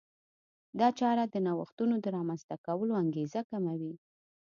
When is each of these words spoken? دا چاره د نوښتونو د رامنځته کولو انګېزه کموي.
دا 0.79 0.87
چاره 0.99 1.23
د 1.29 1.35
نوښتونو 1.45 1.95
د 1.99 2.05
رامنځته 2.17 2.55
کولو 2.65 2.93
انګېزه 3.03 3.41
کموي. 3.49 3.93